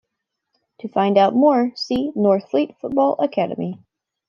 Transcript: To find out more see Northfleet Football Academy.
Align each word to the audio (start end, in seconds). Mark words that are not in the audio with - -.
To 0.79 0.87
find 0.87 1.15
out 1.15 1.35
more 1.35 1.73
see 1.75 2.11
Northfleet 2.15 2.75
Football 2.81 3.17
Academy. 3.19 3.77